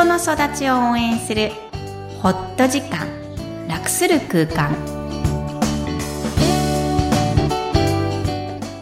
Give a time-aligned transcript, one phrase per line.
[0.00, 1.50] 人の育ちを応援する
[2.22, 3.06] ホット時間
[3.68, 4.74] 楽する空間。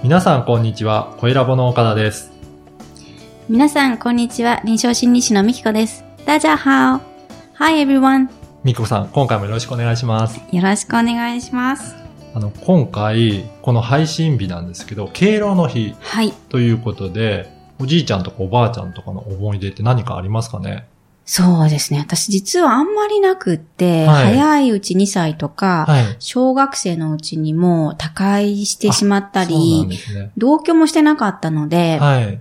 [0.05, 2.31] 皆さんこんにちは、声ラボの岡田です。
[3.49, 4.61] 皆さんこんにちは。
[4.65, 6.05] 臨床心理士のみきこです。
[6.25, 7.01] 大家好
[7.55, 8.29] Hi everyone
[8.63, 10.39] みこさん、今回もよろしくお願いします。
[10.53, 11.97] よろしくお願いします。
[12.33, 16.31] あの、今回、この配信日なんですけど、敬老の日はい。
[16.49, 20.87] ということで、おじいちゃんとかおばあちゃんとかの思い出って何かありますかね？
[21.31, 26.17] そうですね私実はあんまりなくって、はい早いうち2歳とか、はい。
[26.21, 30.33] 小学生のうちにもう他界してしまったりね。
[30.39, 32.41] 同居もしてなかったので、はい。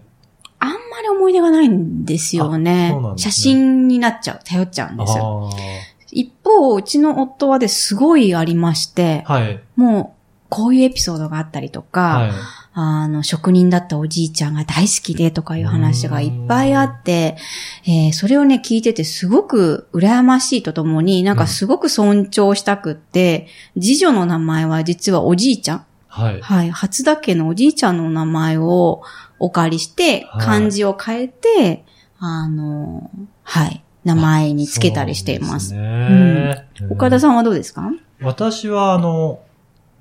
[0.60, 2.94] あんまり思い出がないんですよね。
[2.94, 5.14] ね写真になっちゃう、頼っちゃうんです。
[5.20, 5.50] あ
[6.10, 9.26] 一方、うちの夫はですごいありまして。
[9.76, 12.32] もう、こういうエピソードがあったりとか、はい。
[12.80, 17.36] あの、職人だったおじいちゃんが大好きでとかいう話がいっぱいあって、
[17.88, 25.86] えーそれをね、聞いててすごく羨ましいとともに、なんかすごく尊重したくって、次女の名前は実はおじいちゃん。
[26.08, 26.40] はい。
[26.42, 26.70] はい。
[26.70, 29.02] 初田家のおじいちゃんの名前を
[29.40, 31.84] お借りして、はい漢字を変えて、
[32.20, 33.10] あの、
[33.42, 33.84] はい。
[34.04, 35.70] 名前につけたりしています。
[35.70, 36.68] すね。
[36.92, 37.92] 岡田さんはどうですか？
[38.22, 39.40] 私は、あの、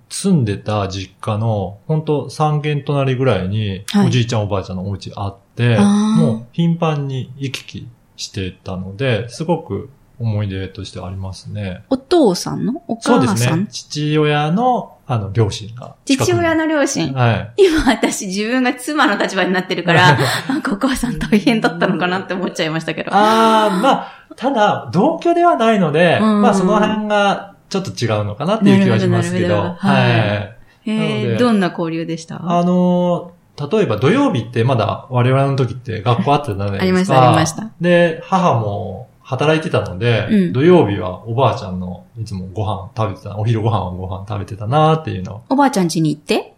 [0.09, 11.85] 住んでた実家の、本当三軒隣ぐらいに、はいおじいちゃんおばあちゃんのお家あって、あーもう頻繁に行き来してたので、すごく思い出としてありますね。
[11.91, 12.83] お父さんの？
[12.89, 13.67] おそう母さん、ですね。
[13.71, 15.97] 父親の、あの、両親が。
[16.07, 17.13] 父親の両親？
[17.13, 17.65] はい。
[17.65, 20.17] 今私自分が妻の立場になってるから、
[20.49, 23.13] なんかお母さん大変だったのかなって思っちゃいましたけど。
[23.13, 29.75] ああ、まあ、ただ、同居ではないので、うんまあ、その辺がちょっと違うのかなっていう気はしますけど、はい。
[29.75, 30.57] はい。
[30.87, 32.37] えー、でどんな交流でした？
[32.37, 36.83] あのー例えば土曜日ってまだ我々の時って学校あったじゃないですか。
[36.83, 37.71] ありましたありました。
[37.81, 40.53] で、母も働いてたので、うん。
[40.53, 45.43] 土曜日はおばあちゃんのいつもご飯食べてた、お昼ご飯はご飯食べてたなっていうのを。
[45.49, 46.55] おばあちゃん家に行って？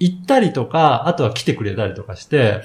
[0.00, 2.60] 行ったりとか、あとは来てくれたりとかして、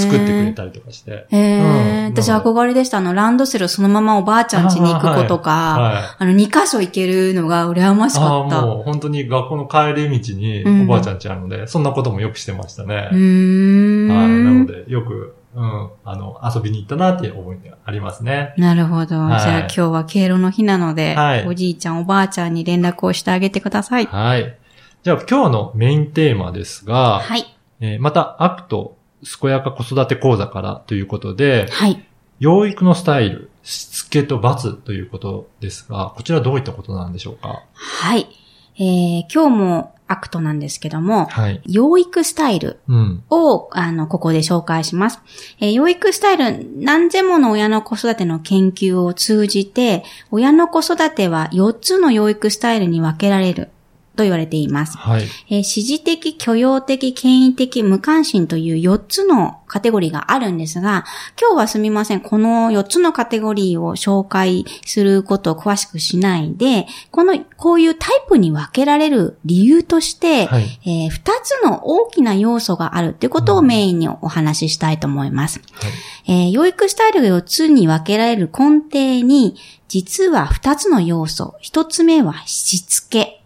[0.00, 1.26] 作ってくれたりとかして。
[1.32, 2.98] うん私憧れでした。
[2.98, 6.02] あの、ランドセルそのままおばあちゃん家に行く子とか、はい。
[6.18, 8.66] あの、2箇所行けるのが羨ましああ、かった。
[8.66, 13.08] もう本当に学校の帰り道にうんおばあちゃん家あるので、そんなこともよくしてましたね。
[13.12, 14.08] うーん。
[14.08, 14.28] はい。
[14.28, 18.54] なので、よく、うん、あの、遊びに行ったなっていう思い出がありますね。
[18.56, 19.18] なるほど。
[19.18, 24.06] はいじゃあ今日は敬老の日なので、はいおじいちゃんおばあちゃんに連絡をしてあげてください。
[24.06, 24.56] はい。
[25.02, 27.44] じゃあ今日のメインテーマですが、はい。
[27.80, 28.96] えーまたアクト
[29.40, 32.04] 健やか子育て講座からということで、はい。
[32.38, 37.62] 養育のスタイル、しつけと罰ということですが、こちらどういったことなんでしょうか？
[37.74, 38.28] はい。
[38.76, 41.60] えー、今日もアクトなんですけども、はい。
[41.66, 43.22] 養育スタイルうん。
[43.30, 45.20] を、あの、ここで紹介します。
[45.60, 53.70] えー養育スタイル、何千もの親の子育ての研究を通じて、親の子育ては4つの養育スタイルに分けられる
[54.14, 54.96] と言われています。
[54.98, 55.22] はい。
[55.22, 61.04] えー指示的、許容的、権威的、無関心という4つのカテゴリーがあるんですが、
[61.40, 62.20] 今日はすみません。
[62.20, 70.78] この4つのカテゴリーを紹介することを詳しくしないで、この、こういうタイプに分けられる理由として、はい。
[70.84, 75.60] えー2つの大きな要素があるということをメインにお話ししたいと思います。
[75.72, 75.90] はい。
[76.26, 79.56] えー養育スタイルが4つに分けられる根底に、
[79.88, 81.54] 実は2つの要素。
[81.62, 83.41] 1つ目はしつけ。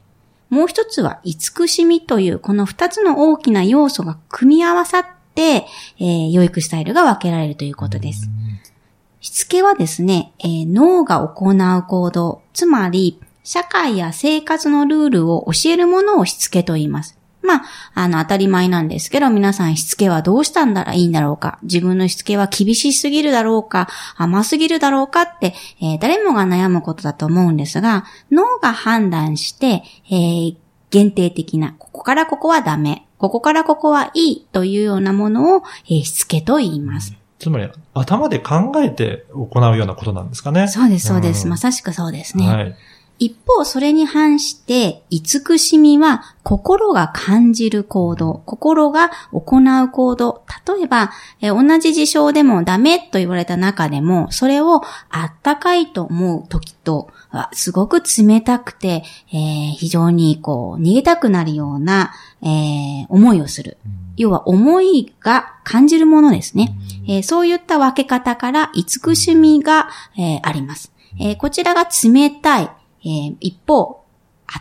[0.49, 5.67] もう一つは慈しみという、この二つの大きな要素が組み合わさって、
[5.99, 8.29] えー養育スタイルが分けられるということです。
[9.21, 17.19] しつけはですね、えー脳が行う行動、つまり、社会や生活のルールを教えるものをしつけと言います。
[17.47, 17.65] まあ、
[17.95, 30.57] あの、当たり前なんですけど、皆さんしつけはどうしたんだらいいんだろうか自分のしつけは厳しすぎるだろうか甘すぎるだろうかって、えー誰もが悩むことだと思うんですが、脳が判断して、えー
[30.91, 37.15] 限定的な、ここからここはダメ、ここからここはいいというようなものを、えーしつけと言います。
[37.39, 40.69] つまり、頭で考えて行うようなことなんですかね。
[40.69, 41.45] そうです、そうです。
[41.45, 42.47] うんまさしくそうですね。
[42.49, 42.77] はい。
[43.19, 50.43] 一方、それに反して、慈しみは、心が感じる行動、心が行う行動。
[50.67, 51.11] 例えば、
[51.41, 59.03] えー同じ事象でもダメと言われた中でも、それをあったかいと思う時と、あすごく冷たくて、
[59.33, 63.79] えー非常にこう、逃げたくなるような、えー思いをする。
[64.19, 66.77] 要は、思いが感じるものですね。
[67.09, 70.93] えーそういった分け方から、慈しみが、えーあります。
[71.19, 72.71] えーこちらが冷たい、
[73.07, 74.03] えー一方、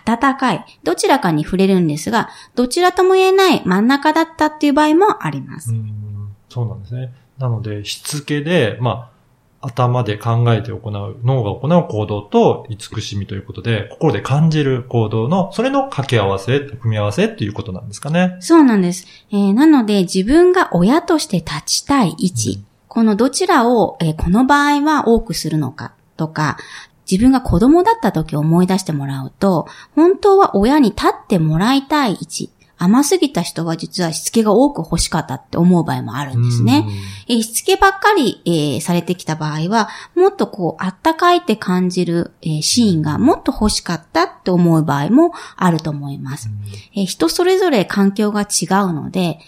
[0.06, 5.71] 暖かい、どちらかに触れるんですが、どちらとも言えない真ん中だったっていう場合もあります。
[5.71, 7.13] うんそうなんですね。
[7.38, 9.12] なので、しつけで、ま
[9.62, 18.38] あ、頭で考えて行う、脳が行う行動と慈しみということで、心で感じる行動の、それの掛け合わせ、組み合わせっていうことなんですかね。
[18.39, 19.06] そうなんです。
[19.31, 26.56] えーなので、自分が親として立ちたい位置、うんこのどちらを、えーこの場合は多くするのかとか、
[27.10, 36.86] 自分が子供だった時を思い出してもらうと、本当は親に立ってもらいたい位置、甘すぎた人は実はしつけが多く欲しかったって思う場合もあるんですね。
[37.28, 46.50] えーしつけばっかり、えーされてきた場合は、もっとこう、あったかいって感じる、えーシーンがもっと欲しかったって思う場合もあると思います。
[46.96, 49.40] えー人それぞれ環境が違うので、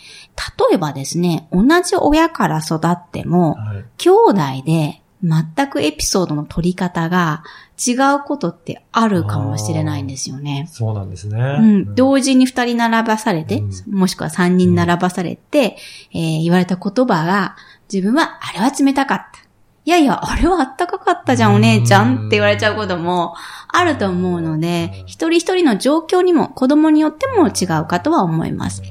[0.70, 3.86] 例えばですね、同じ親から育っても、はい。
[3.98, 7.44] 兄弟で全くエピソードの取り方が
[7.78, 10.68] 違うことってあるかもしれないんですよね。
[10.72, 11.40] そうなんですね。
[11.40, 15.78] うん、同時に二人並ばされて、うもしくは三人並ばされて、
[16.14, 17.56] えー言われた言葉が、
[17.92, 19.40] 自分は、あれは冷たかった。
[19.86, 23.36] いやいや、あれはあったかかったじゃん、お姉ちゃんって言われちゃうことも
[23.70, 28.82] あると思うので、一人一人の状況にも、子供によっても違うかとは思います。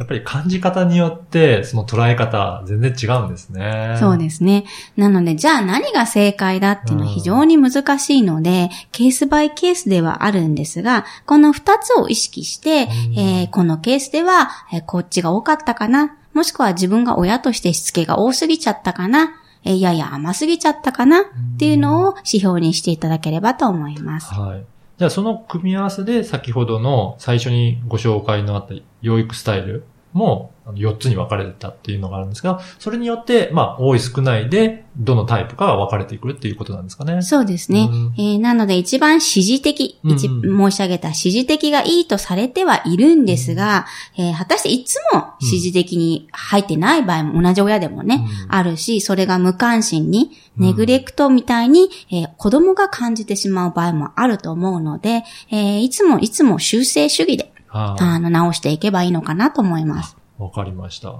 [0.00, 3.96] やっぱり感じ方によって、その捉え方、全然違うんですね。
[4.00, 4.64] そうですね。
[4.96, 21.24] なので、じゃあ何が正解だっていうのは非常に難しいので、ケースバイケースではあるんですが、この二つを意識して、うんえーこのケースでは、えーこっちが多かったかな、もしくは自分が親としてしつけが多すぎちゃったかな、えーいやいや甘すぎちゃったかなっ
[21.58, 24.32] ていうのを指標にしていただければと思います。
[24.32, 24.64] はい。
[24.96, 37.22] じゃあその組み合わせで先ほどの最初にご紹介のあった養育スタイルもあの4つに分かれてたっていうのがあるんですが、それによって、まあ、多い少ないで、どのタイプかが分かれてくるっていうことなんですかね。
[37.22, 37.88] そうですね。
[37.90, 38.14] うん。
[38.18, 40.10] えーなので一番指示的、うん。
[40.12, 43.86] うん一申し上げた指示的がいいとされてはいるんですが、
[44.18, 48.54] えー果たしていつも指示的に入ってない場合も同じ親でもね、うん。
[48.54, 50.66] あるし、それが無関心に、うん。
[50.66, 60.16] ネグレクトみたいに、えー子供が感じてしまう場合もあると思うので、えーいつもいつも修正主義で、はいあの、直していけばいいのかなと思います。
[60.38, 61.14] わかりました。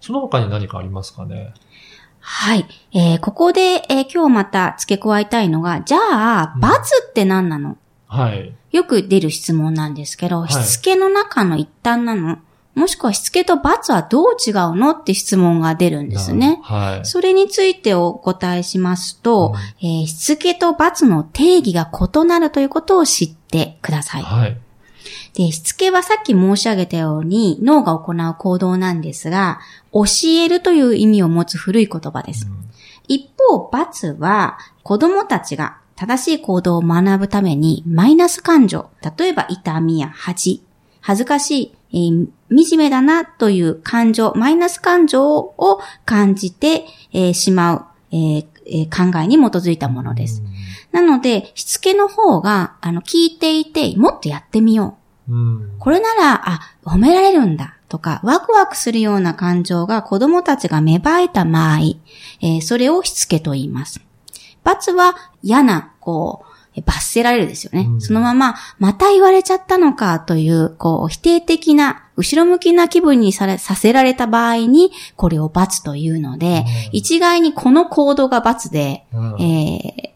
[0.00, 1.52] その他に何かありますかね？
[2.20, 2.66] はい。
[2.92, 7.76] えーここで、えー今日また付け加えたいのが、じゃあ、うん罰って何なの？
[8.06, 8.54] はい。
[8.70, 12.38] よく出る質問なんですけど、はいしつけの中の一端なの？
[12.74, 16.60] もしくはしつけと罰はどう違うのって質問が出るんですね。
[16.62, 17.06] はい。
[17.06, 24.22] それについてお答えしますと、えーしつけと罰の定義が異なるということを知ってください。
[24.22, 24.56] はい。
[25.34, 29.60] で、しつけはさっき申し上げたように脳が行う行動なんですが、
[29.92, 32.46] 教えるという意味を持つ古い言葉です。
[33.08, 40.62] 一方、罰は子供たちが正しい行動を学ぶためにマイナス感情、例えば痛みや恥、
[41.00, 50.42] 恥ずかしい、えー惨めだなという感情、マイナス感情を感じて、えーしまう、えーえー考えに基づいたものです。
[50.92, 54.96] なので、しつけの方が、あの、聞いていて、もっとやってみよ
[55.28, 55.32] う。
[55.32, 55.78] うん。
[55.78, 61.78] これなら、あ、褒められるんだとか、ワクワクするような感情が子供たちが芽生えた場合、
[62.40, 64.00] えーそれをしつけと言います。
[64.64, 67.86] 罰は嫌な、こう、え罰せられるですよね。
[67.88, 80.07] うんそのまま、また言われちゃったのかという、こう、否定的な、後ろ向きな気分にされさせられた場合に、これを罰というので、うん一概にこの行動が罰で、うんえー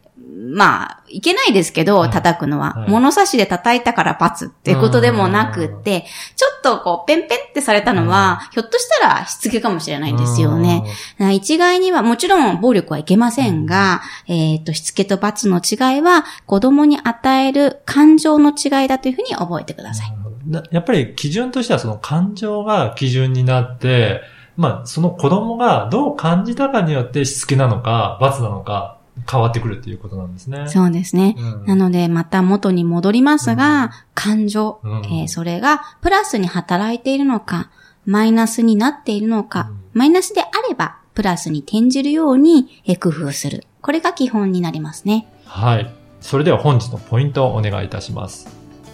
[0.54, 2.74] まあ、いけないですけど、はい叩くのは。
[2.74, 6.04] はい物差しで叩いたから罰っていうことでもなくって、
[6.36, 10.84] ちょっとこう、ペンペンってされたのは、ひょっとしたらしつけかもしれないんですよね。
[11.32, 20.14] 一概には、もちろん暴力はいけませんが、えっ、と、しつけと罰の違いは、子供に与える感情の違いだというふうに覚えてください。
[20.46, 24.20] なやっぱり基準としてはその感情が基準になって、
[24.56, 28.98] まあその子供がどう感じたかによってしつけなのか罰なのか
[29.30, 30.68] 変わってくるっていうことなんですね。
[30.68, 31.36] そうですね。
[31.38, 37.70] うんなので、また元に戻りますが、感情、うんえーそれがプラスに働いているのか、
[38.06, 43.66] マイナスになっているのか、うんマイナスであれば、プラスに転じるように、えー工夫する。
[43.82, 45.26] これが基本になりますね。
[45.44, 45.92] はい。
[46.20, 48.48] それでは本日のポイントをお願いいたします。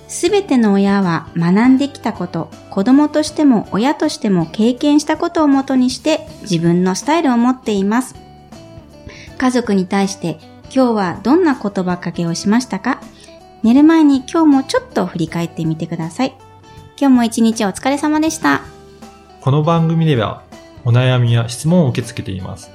[0.08, 8.14] すべての親は学んできたこと、子供としても親としても経験したことをもとにして自分のスタイルを持っています。
[9.38, 13.00] 家族に対して今日はどんな言葉かけをしましたか？
[13.62, 16.36] 寝る前に今日もちょっと振り返ってみてください。
[17.00, 18.60] 今日も一日お疲れ様でした。
[19.40, 20.42] この番組では
[20.84, 22.70] お悩みや質問を受け付けています。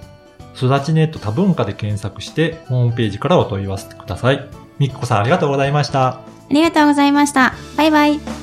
[0.55, 4.50] 育ちネット多文化で検索してホームページからお問い合わせください。
[4.79, 6.08] みっこさんありがとうございました。
[6.08, 7.53] ありがとうございました。
[7.77, 8.43] バイバイ。